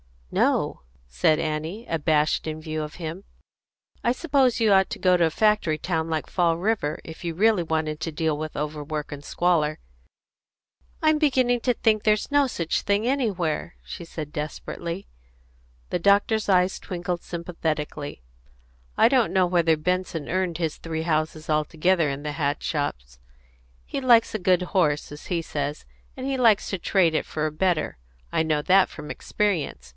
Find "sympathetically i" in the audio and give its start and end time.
17.23-19.09